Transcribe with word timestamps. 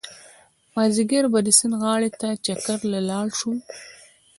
مازيګر 0.73 1.25
به 1.33 1.39
د 1.43 1.49
سيند 1.57 1.73
غاړې 1.81 2.09
ته 2.19 2.29
چکر 2.45 2.79
له 2.91 2.99
لاړ 3.09 3.25
شو 3.39 3.51